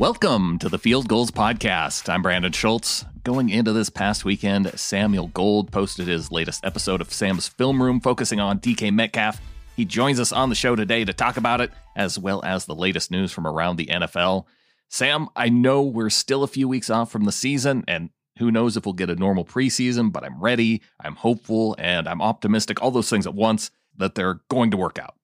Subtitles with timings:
[0.00, 2.08] Welcome to the Field Gulls Podcast.
[2.12, 3.04] I'm Brandon Schultz.
[3.22, 8.00] Going into this past weekend, Samuel Gold posted his latest episode of Sam's Film Room
[8.00, 9.40] focusing on DK Metcalf.
[9.76, 12.74] He joins us on the show today to talk about it, as well as the
[12.74, 14.46] latest news from around the NFL.
[14.90, 18.76] Sam, I know we're still a few weeks off from the season, and who knows
[18.76, 22.90] if we'll get a normal preseason, but I'm ready, I'm hopeful, and I'm optimistic, all
[22.90, 25.14] those things at once, that they're going to work out.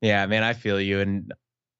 [0.00, 0.98] Yeah, man, I feel you.
[0.98, 1.32] And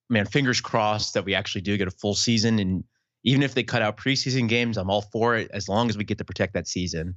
[0.09, 2.59] man, fingers crossed that we actually do get a full season.
[2.59, 2.85] And
[3.25, 6.05] even if they cut out preseason games, I'm all for it as long as we
[6.05, 7.17] get to protect that season.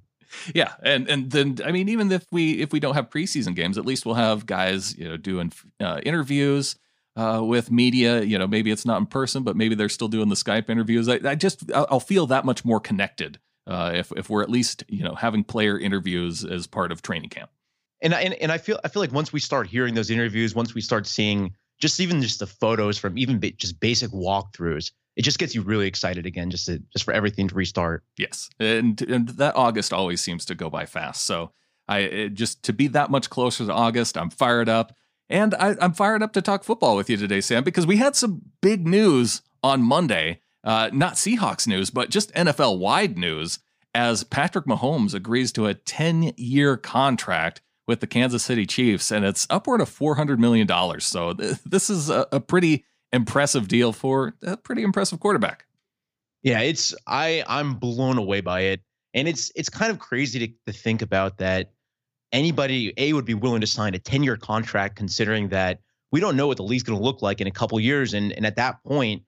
[0.54, 3.78] Yeah, and and then I mean, even if we if we don't have preseason games,
[3.78, 6.76] at least we'll have guys you know doing uh, interviews
[7.16, 8.22] uh, with media.
[8.22, 11.10] You know, maybe it's not in person, but maybe they're still doing the Skype interviews.
[11.10, 14.84] I, I just I'll feel that much more connected uh, if if we're at least
[14.88, 17.50] you know having player interviews as part of training camp.
[18.02, 20.54] And I, and and I feel I feel like once we start hearing those interviews,
[20.54, 24.92] once we start seeing just even just the photos from even ba- just basic walkthroughs,
[25.16, 28.04] it just gets you really excited again, just to, just for everything to restart.
[28.18, 31.26] Yes, and and that August always seems to go by fast.
[31.26, 31.52] So
[31.88, 34.96] I just to be that much closer to August, I'm fired up,
[35.30, 38.16] and I, I'm fired up to talk football with you today, Sam, because we had
[38.16, 40.42] some big news on Monday.
[40.64, 43.60] Uh, not Seahawks news, but just NFL wide news
[43.94, 49.26] as Patrick Mahomes agrees to a 10 year contract with the Kansas City Chiefs, and
[49.26, 50.68] it's upward of $400 million.
[51.00, 55.66] So th- this is a, a pretty impressive deal for a pretty impressive quarterback.
[56.44, 58.82] Yeah, it's I I'm blown away by it,
[59.16, 61.72] and it's it's kind of crazy to, to think about that
[62.32, 65.80] anybody a would be willing to sign a 10 year contract, considering that
[66.12, 68.32] we don't know what the league's going to look like in a couple years, and
[68.34, 69.24] and at that point,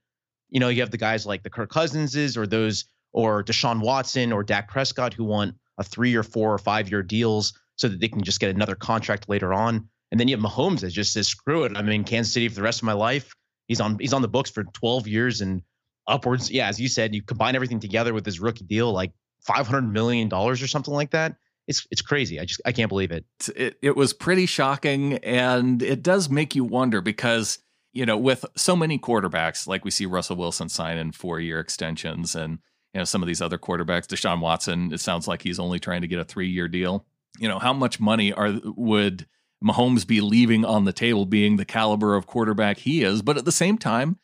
[0.51, 4.31] you know, you have the guys like the Kirk Cousinses or those or Deshaun Watson
[4.31, 7.99] or Dak Prescott who want a three or four or five year deals so that
[7.99, 9.89] they can just get another contract later on.
[10.11, 11.71] And then you have Mahomes that just says, screw it.
[11.75, 13.33] I'm in Kansas City for the rest of my life.
[13.67, 15.61] He's on he's on the books for 12 years and
[16.07, 16.51] upwards.
[16.51, 20.27] Yeah, as you said, you combine everything together with his rookie deal, like 500 million
[20.27, 21.35] dollars or something like that.
[21.67, 22.39] It's it's crazy.
[22.39, 23.25] I just I can't believe it.
[23.55, 27.59] It it was pretty shocking, and it does make you wonder because
[27.93, 31.59] you know with so many quarterbacks, like we see Russell Wilson sign in four year
[31.59, 32.59] extensions, and
[32.93, 34.91] you know some of these other quarterbacks, Deshaun Watson.
[34.91, 37.05] It sounds like he's only trying to get a three year deal
[37.39, 39.27] you know, how much money are would
[39.63, 43.21] Mahomes be leaving on the table being the caliber of quarterback he is?
[43.21, 44.17] But at the same time,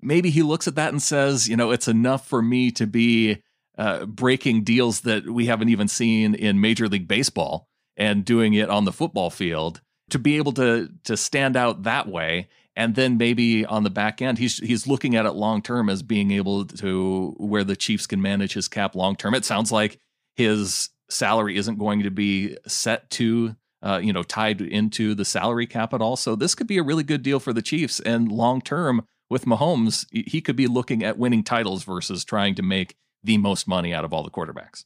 [0.00, 3.42] maybe he looks at that and says, you know, it's enough for me to be
[3.78, 8.68] uh, breaking deals that we haven't even seen in Major League Baseball and doing it
[8.68, 13.16] on the football field to be able to to stand out that way and then
[13.16, 16.64] maybe on the back end he's he's looking at it long term as being able
[16.64, 19.98] to where the Chiefs can manage his cap long term it sounds like
[20.34, 25.66] his salary isn't going to be set to uh, you know tied into the salary
[25.66, 26.16] cap at all.
[26.16, 28.00] So this could be a really good deal for the Chiefs.
[28.00, 32.62] And long term with Mahomes, he could be looking at winning titles versus trying to
[32.62, 34.84] make the most money out of all the quarterbacks.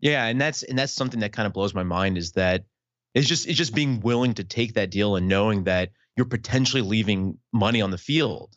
[0.00, 2.64] Yeah, and that's and that's something that kind of blows my mind is that
[3.14, 6.82] it's just it's just being willing to take that deal and knowing that you're potentially
[6.82, 8.56] leaving money on the field.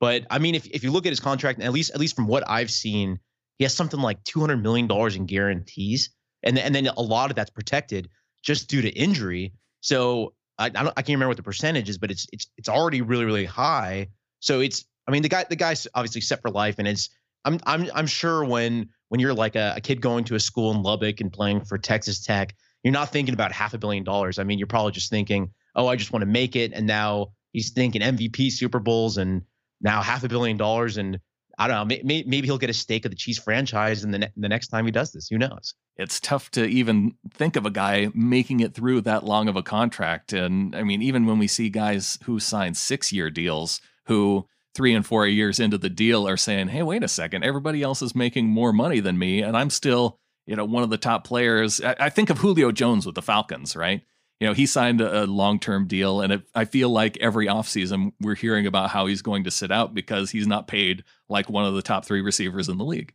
[0.00, 2.26] But I mean, if if you look at his contract, at least at least from
[2.26, 3.18] what I've seen,
[3.58, 6.10] he has something like $200 million in guarantees.
[6.42, 8.08] And, and then a lot of that's protected
[8.42, 9.52] just due to injury.
[9.80, 13.02] So I, I, I can't remember what the percentage is, but it's, it's, it's already
[13.02, 14.08] really, really high.
[14.40, 17.10] So it's, I mean, the guy, the guy's obviously set for life and it's,
[17.44, 20.70] I'm, I'm, I'm sure when, when you're like a, a kid going to a school
[20.70, 24.38] in Lubbock and playing for Texas Tech, you're not thinking about half a billion dollars.
[24.38, 26.72] I mean, you're probably just thinking, oh, I just want to make it.
[26.72, 29.42] And now he's thinking MVP Super Bowls and
[29.80, 30.96] now half a billion dollars.
[30.96, 31.18] And
[31.58, 31.84] I don't know.
[31.84, 34.68] Maybe, maybe he'll get a stake of the Chiefs franchise in the, ne- the next
[34.68, 35.28] time he does this.
[35.28, 35.74] Who knows?
[35.96, 39.62] It's tough to even think of a guy making it through that long of a
[39.62, 40.32] contract.
[40.32, 44.94] And I mean, even when we see guys who sign six year deals who three
[44.94, 48.14] and four years into the deal are saying, hey, wait a second, everybody else is
[48.14, 49.42] making more money than me.
[49.42, 51.80] And I'm still, you know, one of the top players.
[51.80, 54.02] I, I think of Julio Jones with the Falcons, right?
[54.40, 58.36] You know, he signed a, long-term deal, and it, I feel like every offseason we're
[58.36, 61.74] hearing about how he's going to sit out because he's not paid like one of
[61.74, 63.12] the top three receivers in the league.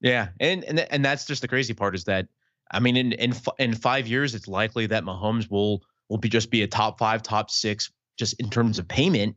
[0.00, 2.28] Yeah, and and and that's just the crazy part is that
[2.70, 6.50] I mean, in in in five years, it's likely that Mahomes will will be just
[6.50, 9.34] be a top five, top six, just in terms of payment,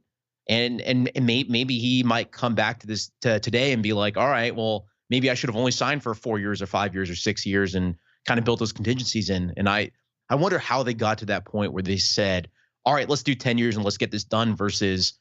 [0.49, 3.93] and and, and may, maybe he might come back to this to today and be
[3.93, 6.93] like, all right, well, maybe I should have only signed for four years or five
[6.93, 7.95] years or six years and
[8.25, 9.91] kind of built those contingencies in, and I
[10.31, 12.49] I wonder how they got to that point where they said,
[12.85, 15.13] all right, let's do 10 years and let's get this done versus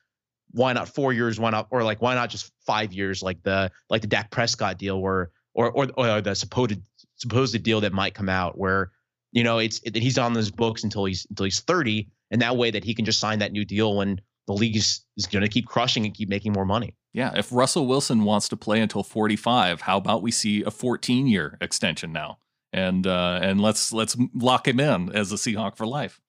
[0.52, 1.40] why not four years?
[1.40, 3.20] Why not, or like, why not just five years?
[3.20, 6.78] Like the, like the Dak Prescott deal where, or, or, or the supposed,
[7.16, 8.92] supposed deal that might come out where,
[9.32, 12.08] you know, it's that he's on those books until he's, until he's 30.
[12.30, 15.00] And that way that he can just sign that new deal when the league is,
[15.16, 16.94] is going to keep crushing and keep making more money.
[17.12, 21.26] Yeah, if Russell Wilson wants to play until 45, how about we see a 14
[21.26, 22.38] year extension now?
[22.72, 26.20] And uh, and let's let's lock him in as a Seahawk for life.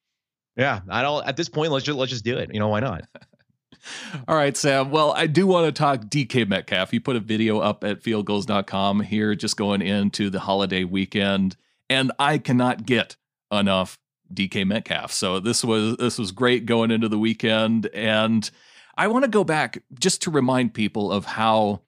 [0.58, 1.26] Yeah, I don't.
[1.26, 2.54] At this point, let's just let's just do it.
[2.54, 3.04] You know why not?
[4.28, 4.92] All right, Sam.
[4.92, 6.92] Well, I do want to talk DK Metcalf.
[6.92, 11.56] He put a video up at fieldgulls.com here, just going into the holiday weekend,
[11.90, 13.16] and I cannot get
[13.52, 14.00] enough
[14.34, 15.12] DK Metcalf.
[15.12, 18.50] So this was this was great going into the weekend, and
[18.98, 21.82] I want to go back just to remind people of how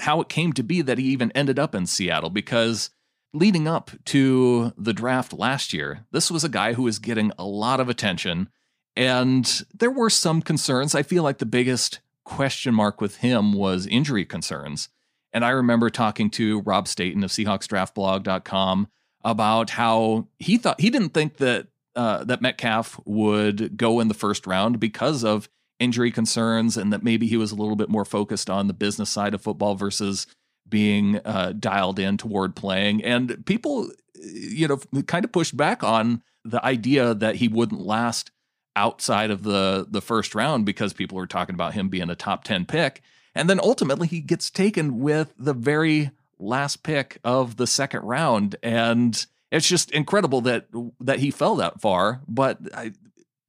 [0.00, 2.90] how it came to be that he even ended up in Seattle because
[3.32, 7.44] leading up to the draft last year, this was a guy who was getting a
[7.44, 8.48] lot of attention
[8.96, 10.94] and there were some concerns.
[10.94, 14.88] I feel like the biggest question mark with him was injury concerns.
[15.32, 18.88] And I remember talking to Rob Staton of SeahawksDraftBlog.com
[19.24, 24.14] about how he thought he didn't think that uh, that Metcalf would go in the
[24.14, 28.04] first round because of injury concerns and that maybe he was a little bit more
[28.04, 30.26] focused on the business side of football versus
[30.72, 33.04] being uh, dialed in toward playing.
[33.04, 38.30] And people, you know, kind of pushed back on the idea that he wouldn't last
[38.74, 42.42] outside of the the first round because people were talking about him being a top
[42.42, 43.02] 10 pick.
[43.34, 48.56] And then ultimately he gets taken with the very last pick of the second round.
[48.62, 50.68] And it's just incredible that
[51.00, 52.22] that he fell that far.
[52.26, 52.92] But I,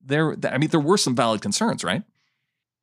[0.05, 2.03] there, I mean, there were some valid concerns, right?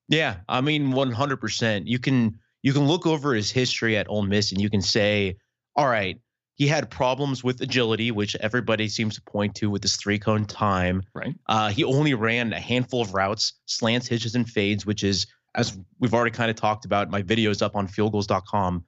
[0.08, 1.86] Yeah, I mean, one hundred percent.
[1.86, 5.36] You can you can look over his history at Ole Miss and you can say,
[5.76, 6.18] all right,
[6.54, 10.44] he had problems with agility, which everybody seems to point to with his three cone
[10.44, 11.02] time.
[11.14, 11.34] Right.
[11.46, 15.78] Uh, he only ran a handful of routes, slants, hitches, and fades, which is as
[15.98, 17.10] we've already kind of talked about.
[17.10, 18.84] My videos up on fieldgulls.com,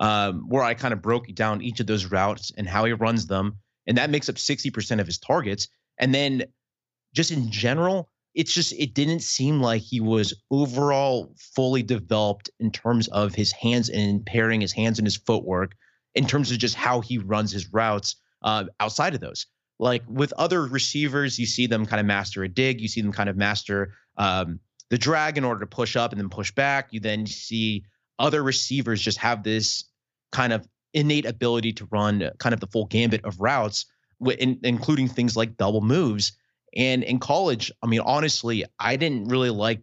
[0.00, 3.26] um, where I kind of broke down each of those routes and how he runs
[3.26, 5.68] them, and that makes up sixty percent of his targets.
[5.98, 6.44] And then,
[7.14, 12.70] just in general, it's just it didn't seem like he was overall fully developed in
[12.70, 15.74] terms of his hands and pairing his hands and his footwork
[16.14, 19.46] in terms of just how he runs his routes uh, outside of those.
[19.78, 23.12] Like with other receivers you see them kind of master a dig you see them
[23.12, 26.88] kind of master um, the drag in order to push up and then push back.
[26.92, 27.84] You then see
[28.18, 29.84] other receivers just have this
[30.30, 33.86] kind of innate ability to run kind of the full gambit of routes
[34.62, 36.32] including things like double moves
[36.76, 39.80] and in college, I mean, honestly, I didn't really like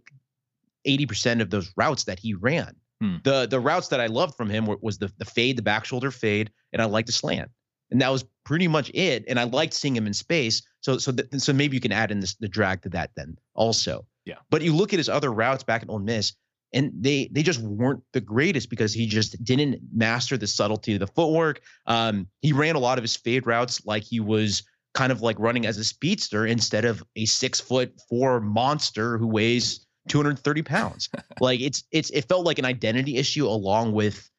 [0.87, 2.75] 80% of those routes that he ran.
[3.01, 3.17] Hmm.
[3.23, 5.85] The the routes that I loved from him were, was the the fade, the back
[5.85, 7.49] shoulder fade, and I liked the slant.
[7.91, 9.23] And that was pretty much it.
[9.27, 10.61] And I liked seeing him in space.
[10.81, 13.37] So so th- so maybe you can add in this, the drag to that then
[13.53, 14.05] also.
[14.25, 14.35] Yeah.
[14.49, 16.33] But you look at his other routes back at Ole Miss,
[16.73, 20.99] and they they just weren't the greatest because he just didn't master the subtlety of
[20.99, 21.61] the footwork.
[21.85, 24.63] Um, he ran a lot of his fade routes like he was
[24.93, 29.27] kind of like running as a speedster instead of a six foot four monster who
[29.27, 31.09] weighs 230 pounds.
[31.39, 34.29] like it's it's it felt like an identity issue along with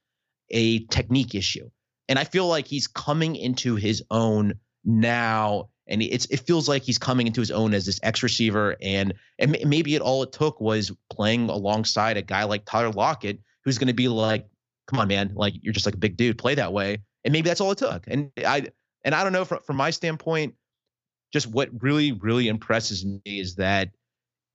[0.50, 1.70] a technique issue.
[2.08, 4.54] And I feel like he's coming into his own
[4.84, 8.76] now and it's it feels like he's coming into his own as this X receiver.
[8.80, 13.40] And and maybe it all it took was playing alongside a guy like Tyler Lockett
[13.64, 14.46] who's going to be like
[14.86, 15.32] come on man.
[15.34, 16.38] Like you're just like a big dude.
[16.38, 16.98] Play that way.
[17.24, 18.04] And maybe that's all it took.
[18.06, 18.68] And I
[19.04, 20.54] and I don't know from from my standpoint,
[21.32, 23.90] just what really really impresses me is that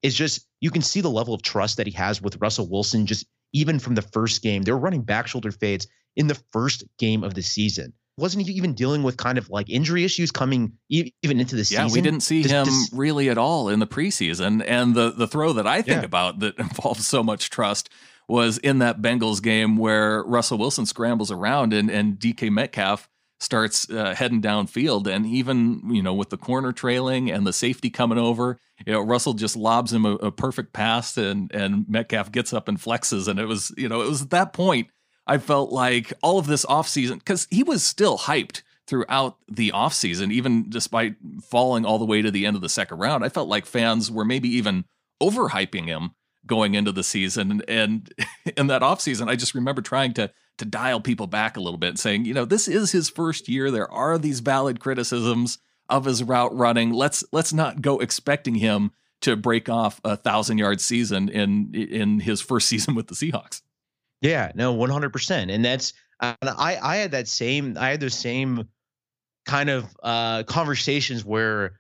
[0.02, 3.06] it's just you can see the level of trust that he has with Russell Wilson.
[3.06, 6.84] Just even from the first game, they were running back shoulder fades in the first
[7.00, 7.94] game of the season.
[8.18, 11.64] Wasn't he even dealing with kind of like injury issues coming even into the yeah,
[11.64, 11.88] season?
[11.88, 14.64] Yeah, we didn't see just, him just, really at all in the preseason.
[14.66, 16.06] And the the throw that I think yeah.
[16.06, 17.90] about that involves so much trust
[18.28, 23.90] was in that Bengals game where Russell Wilson scrambles around and and DK Metcalf starts
[23.90, 25.08] uh, heading downfield.
[25.08, 29.02] And even, you know, with the corner trailing and the safety coming over, you know,
[29.02, 33.28] Russell just lobs him a, a, perfect pass and, and Metcalf gets up and flexes.
[33.28, 34.88] And it was, you know, it was at that point
[35.28, 40.32] I felt like all of this offseason, because he was still hyped throughout the offseason,
[40.32, 43.26] even despite falling all the way to the end of the second round.
[43.26, 44.86] I felt like fans were maybe even
[45.22, 46.12] overhyping him
[46.46, 47.50] going into the season.
[47.52, 48.14] And, and
[48.58, 51.98] in that offseason, I just remember trying to to dial people back a little bit,
[51.98, 53.72] saying, you know, this is his first year.
[53.72, 55.58] There are these valid criticisms
[55.90, 56.94] of his route running.
[56.94, 62.20] Let's let's not go expecting him to break off a thousand yard season in in
[62.20, 63.62] his first season with the Seahawks.
[64.22, 68.00] Yeah, no, one hundred percent, and that's and I I had that same I had
[68.00, 68.70] those same
[69.46, 71.80] kind of uh conversations where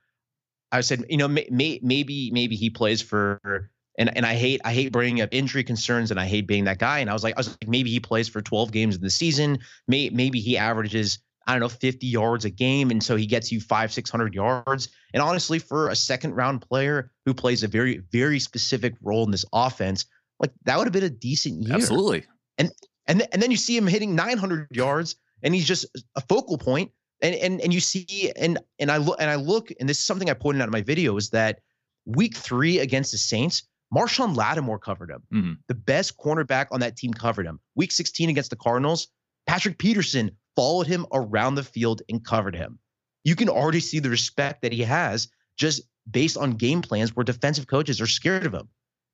[0.71, 4.61] I said, you know, may, may, maybe maybe he plays for and and I hate
[4.65, 6.99] I hate bringing up injury concerns and I hate being that guy.
[6.99, 9.09] And I was like I was like maybe he plays for 12 games in the
[9.09, 9.59] season.
[9.87, 13.51] May, maybe he averages I don't know 50 yards a game, and so he gets
[13.51, 14.89] you five 600 yards.
[15.13, 19.31] And honestly, for a second round player who plays a very very specific role in
[19.31, 20.05] this offense,
[20.39, 21.75] like that would have been a decent year.
[21.75, 22.25] Absolutely.
[22.57, 22.71] And
[23.07, 25.85] and th- and then you see him hitting 900 yards, and he's just
[26.15, 26.91] a focal point.
[27.21, 30.03] And and and you see and and I look and I look and this is
[30.03, 31.59] something I pointed out in my video is that
[32.05, 35.23] week three against the Saints, Marshon Lattimore covered him.
[35.33, 35.53] Mm-hmm.
[35.67, 37.59] The best cornerback on that team covered him.
[37.75, 39.07] Week 16 against the Cardinals,
[39.47, 42.79] Patrick Peterson followed him around the field and covered him.
[43.23, 45.27] You can already see the respect that he has
[45.57, 48.69] just based on game plans where defensive coaches are scared of him.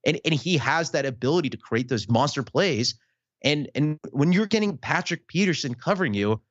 [0.05, 2.95] And, and he has that ability to create those monster plays.
[3.43, 6.41] And, and when you're getting Patrick Peterson covering you,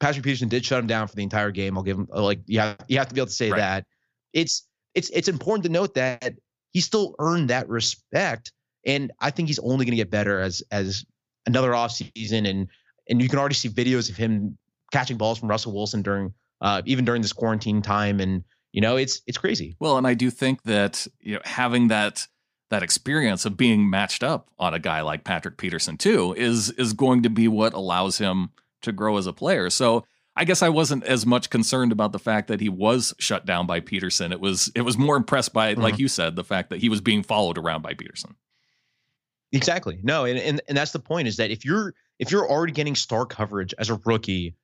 [0.00, 1.76] Patrick Peterson did shut him down for the entire game.
[1.76, 3.58] I'll give him like you have you have to be able to say right.
[3.58, 3.86] that.
[4.32, 6.34] It's it's it's important to note that
[6.74, 8.52] he still earned that respect.
[8.84, 11.06] And I think he's only going to get better as as
[11.46, 12.46] another offseason.
[12.46, 12.68] And
[13.08, 14.58] and you can already see videos of him
[14.92, 18.20] catching balls from Russell Wilson during uh, even during this quarantine time.
[18.20, 19.74] And you know, it's it's crazy.
[19.80, 22.26] Well, and I do think that you know having that
[22.70, 26.92] that experience of being matched up on a guy like Patrick Peterson too is is
[26.92, 28.50] going to be what allows him
[28.82, 29.70] to grow as a player.
[29.70, 30.04] So
[30.36, 33.66] I guess I wasn't as much concerned about the fact that he was shut down
[33.66, 34.32] by Peterson.
[34.32, 35.82] It was it was more impressed by, mm-hmm.
[35.82, 38.34] like you said, the fact that he was being followed around by Peterson.
[39.52, 40.00] Exactly.
[40.02, 42.96] No, and, and and that's the point is that if you're if you're already getting
[42.96, 44.56] star coverage as a rookie,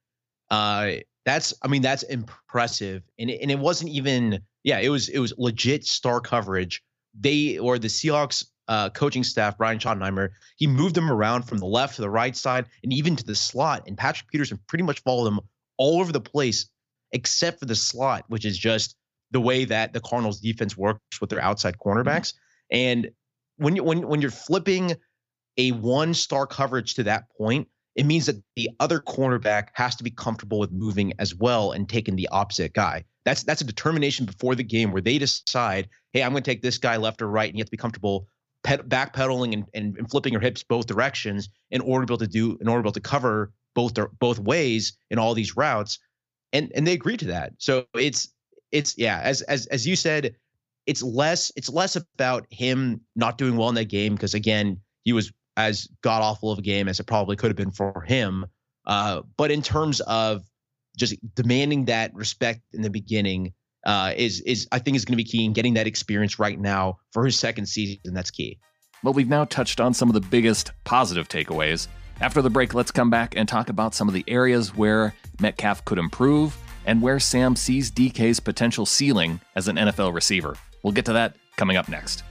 [0.51, 0.93] uh,
[1.25, 3.03] that's I mean that's impressive.
[3.19, 6.83] And it, and it wasn't even yeah, it was it was legit star coverage.
[7.19, 11.67] They or the Seahawks uh, coaching staff, Brian Schottenheimer, he moved them around from the
[11.67, 13.85] left to the right side and even to the slot.
[13.87, 15.41] And Patrick Peterson pretty much followed them
[15.81, 16.67] all over the place,
[17.11, 18.95] except for the slot, which is just
[19.31, 22.35] the way that the Cardinals defense works with their outside cornerbacks.
[22.71, 23.11] And
[23.57, 24.95] when you when when you're flipping
[25.57, 30.05] a one star coverage to that point, it means that the other cornerback has to
[30.05, 33.05] be comfortable with moving as well and taking the opposite guy.
[33.25, 36.63] That's that's a determination before the game where they decide, hey, I'm going to take
[36.63, 38.29] this guy left or right, and you have to be comfortable
[38.65, 42.27] ped- backpedaling and, and, and flipping your hips both directions in order to be able
[42.27, 45.57] to do in order to be able to cover both both ways in all these
[45.57, 45.99] routes,
[46.53, 47.53] and and they agree to that.
[47.59, 48.33] So it's
[48.73, 50.37] it's yeah, as as as you said,
[50.87, 55.13] it's less it's less about him not doing well in that game because again he
[55.13, 58.47] was as god awful of a game as it probably could have been for him.
[58.87, 60.43] Uh, but in terms of
[60.97, 63.53] just demanding that respect in the beginning
[63.87, 66.59] uh, is is I think is going to be key in getting that experience right
[66.59, 68.15] now for his second season.
[68.15, 68.59] That's key.
[69.03, 71.89] Well, we've now touched on some of the biggest positive takeaways.
[72.23, 75.87] After the break, let's come back and talk about some of the areas where Metcalf
[75.87, 80.55] could improve and where Sam sees DK's potential ceiling as an NFL receiver.
[80.83, 82.23] We'll get to that coming up next.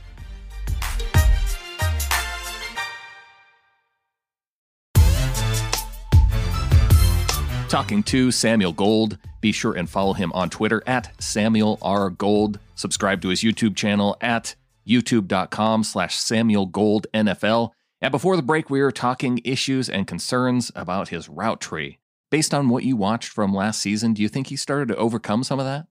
[7.67, 9.17] Talking to Samuel Gold.
[9.41, 12.11] Be sure and follow him on Twitter at Samuel R.
[12.11, 12.59] Gold.
[12.75, 14.53] Subscribe to his YouTube channel at
[14.87, 20.71] youtube.com slash Samuel Gold NFL and before the break, we were talking issues and concerns
[20.75, 21.99] about his route tree.
[22.31, 25.43] Based on what you watched from last season, do you think he started to overcome
[25.43, 25.87] some of that?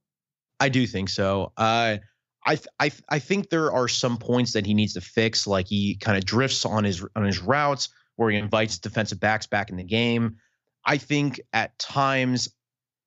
[0.60, 1.52] I do think so.
[1.56, 1.98] Uh,
[2.46, 5.46] I I I think there are some points that he needs to fix.
[5.46, 9.46] Like he kind of drifts on his on his routes where he invites defensive backs
[9.46, 10.36] back in the game.
[10.84, 12.48] I think at times,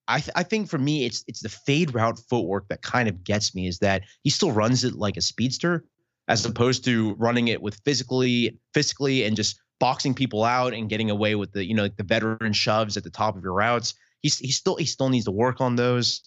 [0.08, 3.24] I th- I think for me it's it's the fade route footwork that kind of
[3.24, 3.68] gets me.
[3.68, 5.86] Is that he still runs it like a speedster,
[6.28, 11.10] as opposed to running it with physically physically and just boxing people out and getting
[11.10, 13.94] away with the you know like the veteran shoves at the top of your routes.
[14.22, 16.22] He's he still he still needs to work on those.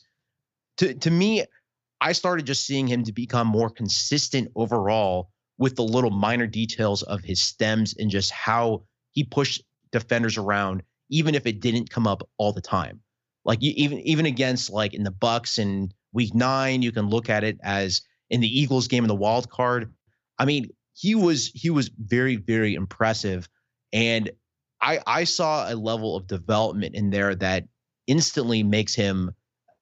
[0.78, 1.44] To to me,
[2.00, 7.02] I started just seeing him to become more consistent overall with the little minor details
[7.04, 8.82] of his stems and just how
[9.12, 13.00] he pushed defenders around, even if it didn't come up all the time.
[13.44, 17.44] Like even even against like in the Bucs in week nine, you can look at
[17.44, 18.02] it as
[18.34, 19.94] in the Eagles game in the wild card.
[20.40, 23.48] I mean, he was he was very very impressive,
[23.92, 24.28] and
[24.80, 27.68] I I saw a level of development in there that
[28.08, 29.30] instantly makes him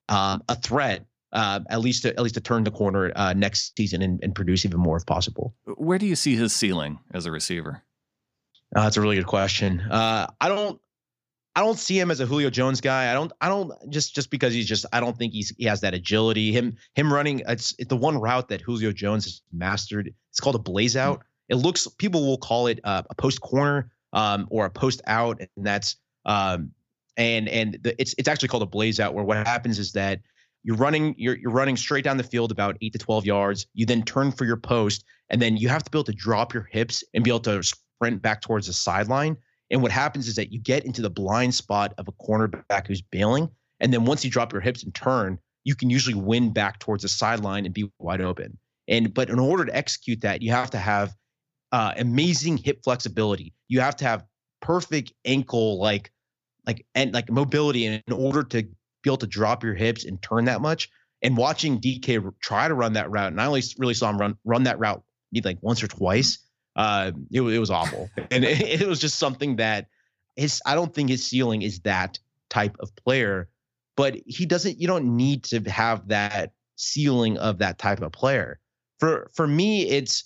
[0.09, 1.07] um, a threat.
[1.33, 4.35] Uh, at least to, at least to turn the corner uh, next season and, and
[4.35, 5.55] produce even more if possible.
[5.65, 7.83] Where do you see his ceiling as a receiver?
[8.77, 9.81] Uh, that's a really good question.
[9.81, 10.79] Uh, I don't
[11.55, 13.11] I don't see him as a Julio Jones guy.
[13.11, 13.31] I don't.
[13.41, 14.87] I don't just just because he's just.
[14.93, 16.51] I don't think he's he has that agility.
[16.51, 17.43] Him him running.
[17.47, 20.13] It's, it's the one route that Julio Jones has mastered.
[20.31, 21.23] It's called a blaze out.
[21.49, 21.87] It looks.
[21.99, 25.97] People will call it uh, a post corner um, or a post out, and that's
[26.25, 26.71] um,
[27.19, 29.13] and and the, it's it's actually called a blaze out.
[29.13, 30.21] Where what happens is that
[30.63, 33.67] you're running you're you're running straight down the field about eight to twelve yards.
[33.75, 36.55] You then turn for your post, and then you have to be able to drop
[36.55, 39.37] your hips and be able to sprint back towards the sideline
[39.73, 43.01] and what happens is that you get into the blind spot of a cornerback who's
[43.01, 43.49] bailing.
[43.81, 47.03] And then once you drop your hips and turn, you can usually win back towards
[47.03, 48.59] the sideline and be wide open.
[48.87, 51.15] And but in order to execute that, you have to have
[51.73, 53.55] uh, amazing hip flexibility.
[53.69, 54.25] You have to have
[54.61, 56.13] perfect ankle like
[56.67, 58.71] like and like mobility in order to be
[59.07, 60.91] able to drop your hips and turn that much.
[61.23, 64.37] And watching DK try to run that route, and I only really saw him run
[64.45, 65.03] run that route
[65.45, 66.39] like once or twice.
[66.75, 69.89] Uh, it, it was awful, and it, it was just something that
[70.37, 70.61] his.
[70.65, 72.19] I don't think his ceiling is that
[72.51, 73.49] type of player,
[73.97, 74.81] but he doesn't.
[74.81, 78.59] You don't need to have that ceiling of that type of player.
[78.99, 80.25] For for me, it's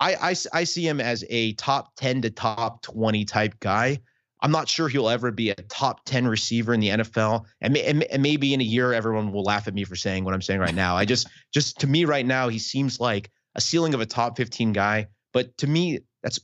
[0.00, 4.00] I, I, I see him as a top 10 to top 20 type guy.
[4.42, 7.46] I'm not sure he'll ever be a top 10 receiver in the NFL.
[7.62, 10.34] And, and, and, maybe in a year, everyone will laugh at me for saying what
[10.34, 10.96] I'm saying right now.
[10.96, 14.36] I just, just to me right now, he seems like a ceiling of a top
[14.36, 15.06] 15 guy.
[15.36, 16.40] But to me, that's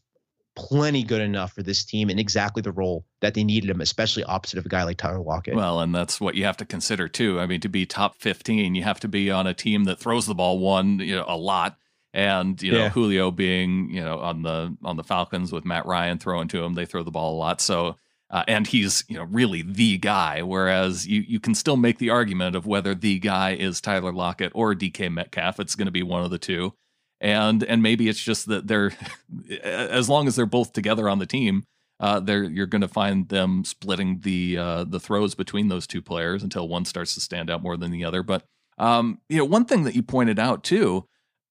[0.55, 4.23] plenty good enough for this team and exactly the role that they needed him, especially
[4.25, 5.55] opposite of a guy like Tyler Lockett.
[5.55, 7.41] Well, and that's what you have to consider too.
[7.41, 10.27] I mean, to be top 15, you have to be on a team that throws
[10.27, 11.79] the ball one, you know, a lot
[12.13, 12.89] and you know yeah.
[12.91, 16.75] Julio being you know on the on the Falcons with Matt Ryan throwing to him,
[16.75, 17.63] they throw the ball a lot.
[17.63, 17.97] So
[18.31, 20.43] uh, and he's you know really the guy.
[20.43, 24.53] Whereas you you can still make the argument of whether the guy is Tyler Lockett
[24.55, 25.59] or DK Metcalf.
[25.61, 26.75] It's going to be one of the two,
[27.23, 28.93] and and maybe it's just that they're
[29.63, 31.65] as long as they're both together on the team.
[32.01, 36.03] Uh, they're you're going to find them splitting the uh, the throws between those two
[36.03, 38.25] players until one starts to stand out more than the other.
[38.25, 38.45] But
[38.77, 41.07] um, you know, one thing that you pointed out too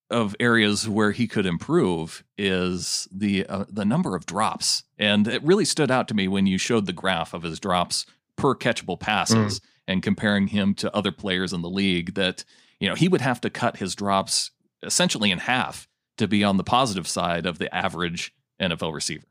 [0.09, 5.41] of areas where he could improve is the uh, the number of drops, and it
[5.41, 8.99] really stood out to me when you showed the graph of his drops per catchable
[8.99, 9.63] passes mm.
[9.87, 12.15] and comparing him to other players in the league.
[12.15, 12.43] That
[12.81, 14.51] you know he would have to cut his drops
[14.83, 19.25] essentially in half to be on the positive side of the average NFL receiver.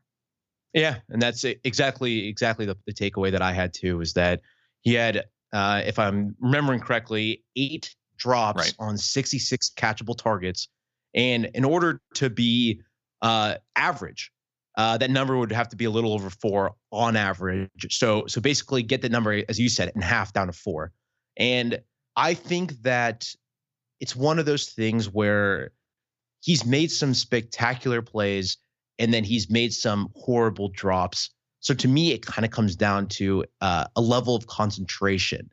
[0.73, 4.40] Yeah, and that's exactly exactly the, the takeaway that I had too is that
[4.83, 8.75] he had, uh, if I'm remembering correctly, eight drops right.
[8.78, 10.69] on 66 catchable targets.
[11.14, 12.83] And in order to be
[13.21, 14.30] uh, average,
[14.76, 17.68] uh, that number would have to be a little over four on average.
[17.90, 20.92] So, so basically, get the number as you said in half down to four.
[21.37, 21.81] And
[22.14, 23.29] I think that
[24.01, 25.73] it's one of those things where
[26.41, 28.57] he's made some spectacular plays
[28.99, 31.31] and then he's made some horrible drops.
[31.61, 35.51] So to me, it kind of comes down to uh, a level of concentration.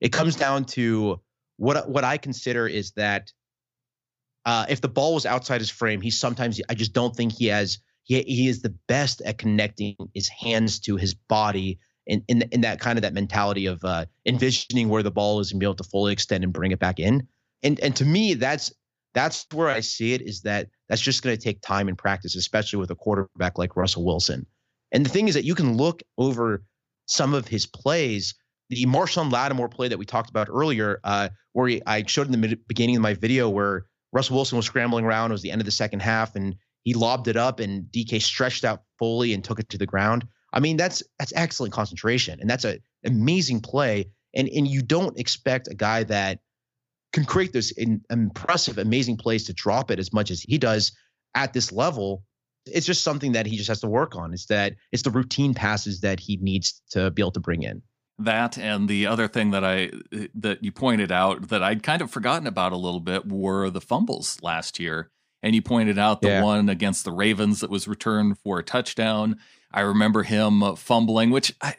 [0.00, 1.20] It comes down to
[1.56, 3.32] what what I consider is that
[4.44, 7.46] uh, if the ball was outside his frame, he sometimes I just don't think he
[7.46, 12.42] has he he is the best at connecting his hands to his body in in,
[12.52, 15.66] in that kind of that mentality of uh, envisioning where the ball is and be
[15.66, 17.28] able to fully extend and bring it back in.
[17.64, 18.72] And and to me, that's
[19.14, 22.36] that's where I see it is that that's just going to take time and practice,
[22.36, 24.46] especially with a quarterback like Russell Wilson.
[24.92, 26.62] And the thing is that you can look over
[27.06, 28.34] some of his plays
[28.70, 32.40] the Marshon Lattimore play that we talked about earlier, uh, where he, I showed in
[32.40, 35.30] the beginning of my video where Russell Wilson was scrambling around.
[35.30, 38.22] It was the end of the second half, and he lobbed it up, and DK
[38.22, 40.26] stretched out fully and took it to the ground.
[40.52, 44.10] I mean, that's that's excellent concentration, and that's an amazing play.
[44.34, 46.40] And and you don't expect a guy that
[47.14, 50.92] can create this in, impressive, amazing plays to drop it as much as he does
[51.34, 52.24] at this level.
[52.66, 54.32] It's just something that he just has to work on.
[54.32, 57.82] It's that it's the routine passes that he needs to be able to bring in
[58.18, 59.90] that and the other thing that I
[60.34, 63.80] that you pointed out that I'd kind of forgotten about a little bit were the
[63.80, 65.10] fumbles last year.
[65.42, 66.42] And you pointed out the yeah.
[66.42, 69.36] one against the Ravens that was returned for a touchdown.
[69.70, 71.74] I remember him fumbling, which I,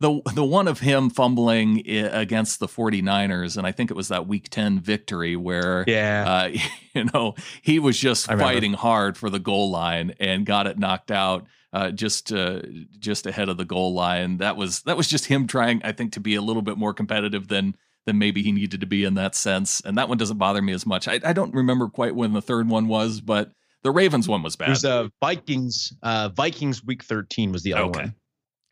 [0.00, 4.28] the the one of him fumbling against the 49ers and I think it was that
[4.28, 6.24] week 10 victory where yeah.
[6.26, 6.58] Uh,
[6.94, 11.10] you know, he was just fighting hard for the goal line and got it knocked
[11.10, 12.62] out uh, just uh,
[12.98, 14.38] just ahead of the goal line.
[14.38, 16.94] That was that was just him trying, I think, to be a little bit more
[16.94, 19.80] competitive than than maybe he needed to be in that sense.
[19.84, 21.08] And that one doesn't bother me as much.
[21.08, 24.56] I, I don't remember quite when the third one was, but the Ravens one was
[24.56, 24.82] bad.
[24.84, 25.92] Uh, Vikings.
[26.02, 28.00] Uh, Vikings week thirteen was the other okay.
[28.00, 28.14] one.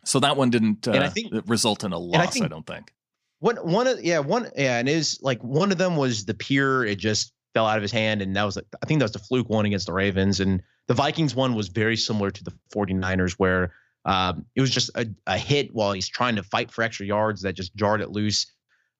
[0.06, 2.20] So that one didn't uh, I think, result in a loss.
[2.20, 2.92] I, think, I don't think.
[3.40, 6.34] One one of yeah one yeah and it is like one of them was the
[6.34, 6.84] pure.
[6.84, 9.18] It just fell out of his hand, and that was I think that was the
[9.18, 13.32] fluke one against the Ravens, and the Vikings one was very similar to the 49ers,
[13.32, 13.72] where
[14.04, 17.42] um, it was just a, a, hit while he's trying to fight for extra yards
[17.42, 18.46] that just jarred it loose.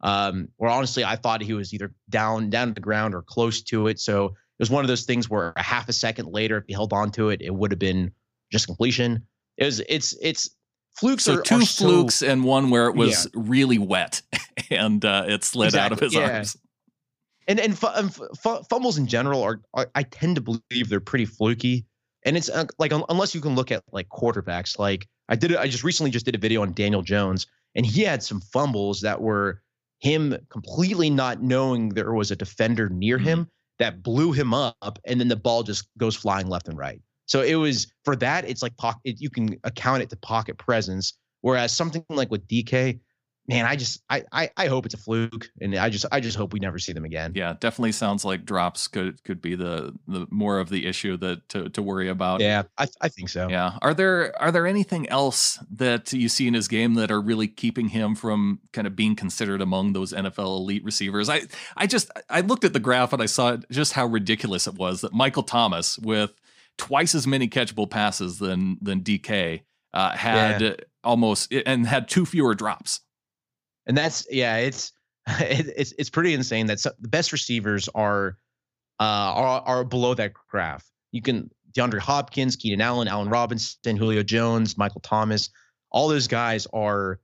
[0.01, 3.63] Um, or honestly, I thought he was either down down to the ground or close
[3.65, 4.01] to it.
[4.01, 6.73] So it was one of those things where a half a second later, if he
[6.73, 8.11] held on to it, it would have been
[8.51, 9.27] just completion.
[9.57, 10.51] It was it's it's
[10.99, 11.25] flukes.
[11.25, 13.43] So are, two are flukes so, and one where it was yeah.
[13.43, 14.23] really wet
[14.71, 16.37] and uh, it slid exactly, out of his yeah.
[16.37, 16.57] arms
[17.47, 21.27] and and, f- f- fumbles in general are, are, I tend to believe they're pretty
[21.27, 21.87] fluky.
[22.25, 25.55] And it's uh, like unless you can look at like quarterbacks, like I did.
[25.55, 29.01] I just recently just did a video on Daniel Jones, and he had some fumbles
[29.03, 29.63] that were
[30.01, 33.27] him completely not knowing there was a defender near mm-hmm.
[33.29, 37.01] him that blew him up, and then the ball just goes flying left and right.
[37.27, 38.49] So it was for that.
[38.49, 39.21] It's like pocket.
[39.21, 41.17] You can account it to pocket presence.
[41.43, 42.99] Whereas something like with DK,
[43.49, 46.37] man, I just I, I I hope it's a fluke, and I just I just
[46.37, 47.33] hope we never see them again.
[47.35, 51.49] Yeah, definitely sounds like drops could could be the the more of the issue that
[51.51, 52.41] to to worry about.
[52.41, 53.49] Yeah, I I think so.
[53.49, 53.79] Yeah.
[53.83, 57.49] Are there are there anything else that you see in his game that are really
[57.49, 61.29] keeping him from kind of being considered among those NFL elite receivers?
[61.29, 61.43] I
[61.77, 65.01] I just I looked at the graph and I saw just how ridiculous it was
[65.03, 66.33] that Michael Thomas with
[66.79, 69.63] twice as many catchable passes than than DK
[69.95, 70.75] uh, had yeah.
[71.05, 73.01] almost and had two fewer drops
[73.87, 74.93] and that's yeah, it's
[75.27, 78.37] it, it's it's pretty insane that the best receivers are
[79.01, 80.85] uh are are below that graph.
[81.13, 85.51] You can DeAndre Hopkins, Keenan Allen, Allen Robinson, Julio Jones, Michael Thomas,
[85.91, 87.21] all those guys are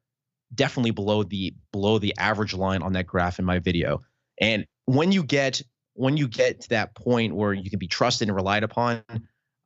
[0.54, 4.00] definitely below the below the average line on that graph in my video.
[4.40, 5.62] And when you get
[5.94, 9.02] when you get to that point where you can be trusted and relied upon,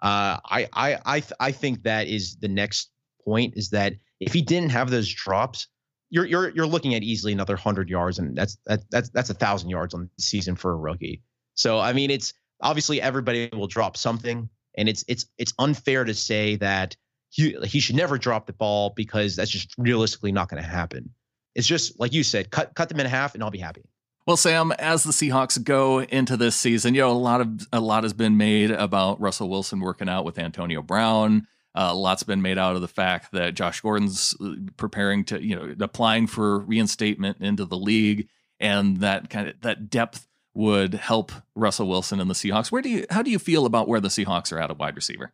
[0.07, 2.91] uh, I I I I think that is the next
[3.25, 5.67] point is that if he didn't have those drops,
[6.11, 9.35] you're you're you're looking at easily another hundred yards, and that's that, that's that's a
[9.35, 11.23] thousand yards on the season for a rookie.
[11.55, 16.15] So I mean, it's obviously everybody will drop something, and it's it's it's unfair to
[16.15, 16.97] say that
[17.31, 21.11] he he should never drop the ball because that's just realistically not going to happen.
[21.57, 23.83] It's just like you said, cut cut them in half, and I'll be happy.
[24.27, 27.81] Well, Sam, as the Seahawks go into this season, you know a lot of a
[27.81, 31.47] lot has been made about Russell Wilson working out with Antonio Brown.
[31.77, 35.55] Uh, lots been made out of the fact that Josh Gordon's uh, preparing to, you
[35.55, 41.31] know, applying for reinstatement into the league, and that kind of that depth would help
[41.55, 42.73] Russell Wilson and the Seahawks.
[42.73, 44.97] Where do you, how do you feel about where the Seahawks are at a wide
[44.97, 45.33] receiver?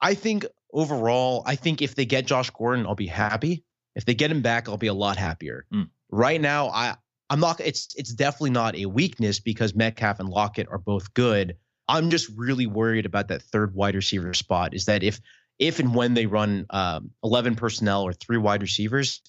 [0.00, 3.64] I think overall, I think if they get Josh Gordon, I'll be happy.
[3.94, 5.64] If they get him back, I'll be a lot happier.
[5.72, 5.88] Mm.
[6.10, 6.96] Right now, I
[7.34, 7.58] I'm not.
[7.58, 11.56] It's it's definitely not a weakness because Metcalf and Lockett are both good.
[11.88, 14.72] I'm just really worried about that third wide receiver spot.
[14.72, 15.20] Is that if
[15.58, 19.20] if and when they run um, 11 personnel or three wide receivers,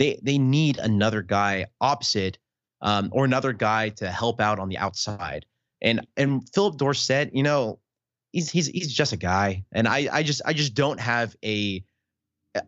[0.00, 2.36] they they need another guy opposite
[2.80, 5.46] um, or another guy to help out on the outside.
[5.80, 7.78] And and Phillip Dorsett, you know,
[8.32, 11.84] he's he's he's just a guy, and I I just I just don't have a.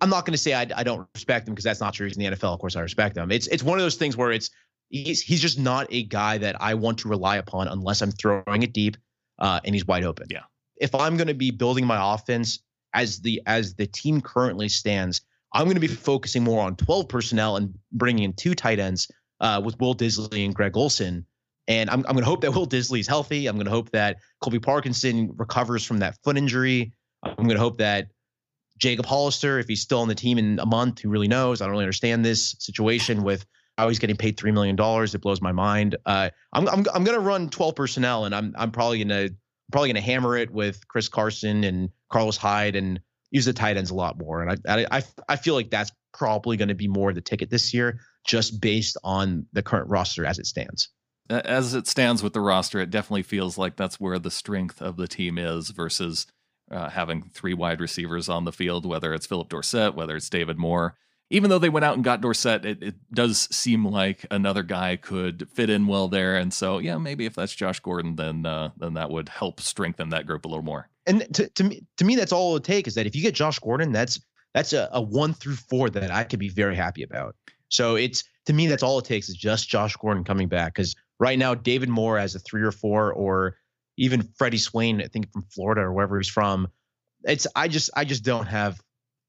[0.00, 2.06] I'm not going to say I, I don't respect him because that's not true.
[2.06, 2.54] He's in the NFL.
[2.54, 3.32] Of course, I respect him.
[3.32, 4.50] It's it's one of those things where it's
[4.88, 8.62] he's he's just not a guy that I want to rely upon unless I'm throwing
[8.62, 8.96] it deep
[9.38, 10.26] uh, and he's wide open.
[10.30, 10.42] Yeah.
[10.76, 12.60] If I'm going to be building my offense
[12.92, 17.08] as the as the team currently stands, I'm going to be focusing more on 12
[17.08, 21.26] personnel and bringing in two tight ends uh, with Will Dissly and Greg Olsen.
[21.66, 23.46] And I'm, I'm going to hope that Will Dissly is healthy.
[23.46, 26.92] I'm going to hope that Colby Parkinson recovers from that foot injury.
[27.22, 28.08] I'm going to hope that
[28.76, 31.60] Jacob Hollister, if he's still on the team in a month, who really knows?
[31.60, 35.14] I don't really understand this situation with how he's getting paid three million dollars.
[35.14, 35.96] It blows my mind.
[36.06, 39.34] Uh, I'm I'm I'm to run 12 personnel, and I'm I'm probably to
[39.72, 43.90] probably to hammer it with Chris Carson and Carlos Hyde and use the tight ends
[43.90, 44.42] a lot more.
[44.42, 47.74] And I I I feel like that's probably going to be more the ticket this
[47.74, 50.88] year, just based on the current roster as it stands.
[51.30, 54.96] As it stands with the roster, it definitely feels like that's where the strength of
[54.96, 56.26] the team is versus
[56.70, 60.58] uh, having three wide receivers on the field, whether it's Phillip Dorsett, whether it's David
[60.58, 60.96] Moore
[61.34, 64.94] even though they went out and got Dorsett, it, it, does seem like another guy
[64.94, 66.36] could fit in well there.
[66.36, 70.10] And so, yeah, maybe if that's Josh Gordon, then uh, then that would help strengthen
[70.10, 70.88] that group a little more.
[71.06, 73.22] And to, to me, to me, that's all it would take is that if you
[73.22, 74.20] get Josh Gordon, that's
[74.54, 77.34] that's a, a one through four that I could be very happy about.
[77.68, 80.74] So it's to me, that's all it takes is just Josh Gordon coming back.
[80.74, 83.56] Because right now, David Moore as a three or four, or
[83.96, 86.68] even Freddie Swain, I think from Florida or wherever he's from.
[87.24, 88.80] It's I just I just don't have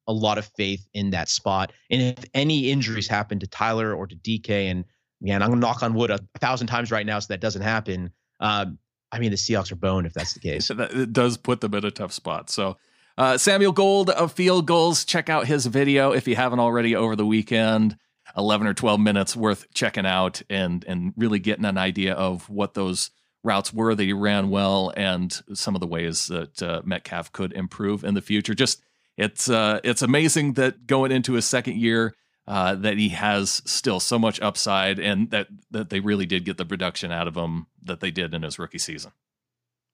[0.08, 1.72] a lot of faith in that spot.
[1.90, 4.86] And if any injuries happen to Tyler or to DK, and
[5.22, 7.62] man, I'm gonna knock on wood a, a thousand times right now so that doesn't
[7.62, 8.12] happen.
[8.40, 8.78] Um,
[9.12, 10.70] I mean, the Seahawks are boned if that's the case.
[10.72, 12.50] it does put them in a tough spot.
[12.50, 12.78] So,
[13.18, 15.06] uh, Samuel Gold of Field Gulls.
[15.06, 17.98] check out his video if you haven't already over the weekend.
[18.38, 22.74] 11 or 12 minutes worth checking out and and really getting an idea of what
[22.74, 23.12] those
[23.44, 27.54] routes were that he ran well and some of the ways that uh, Metcalf could
[27.54, 28.56] improve in the future.
[28.56, 28.82] Just
[29.18, 32.16] it's uh, it's amazing that going into his second year,
[32.48, 36.58] uh, that he has still so much upside, and that that they really did get
[36.58, 39.12] the production out of him that they did in his rookie season.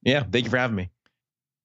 [0.04, 0.90] Yeah, thank you for having me.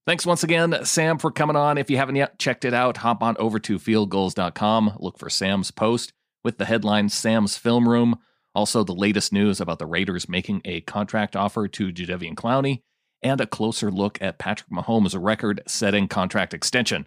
[0.06, 1.78] Thanks once again, Sam, for coming on.
[1.78, 4.98] If you haven't yet checked it out, hop on over to fieldgulls.com.
[5.00, 6.12] Look for Sam's post
[6.44, 8.18] with the headline Sam's Film Room.
[8.54, 12.82] Also, the latest news about the Raiders making a contract offer to Jadeveon Clowney
[13.20, 17.06] and a closer look at Patrick Mahomes' record setting contract extension.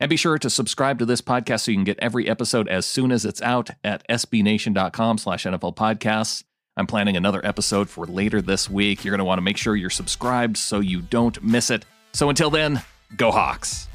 [0.00, 2.86] And be sure to subscribe to this podcast so you can get every episode as
[2.86, 6.42] soon as it's out at sbnation.com slash NFL podcasts.
[6.76, 9.04] I'm planning another episode for later this week.
[9.04, 11.84] You're going to want to make sure you're subscribed so you don't miss it.
[12.12, 12.82] So until then,
[13.16, 13.89] Go Hawks.